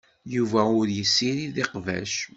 [0.35, 2.13] Yuba ur yessirid iqbac.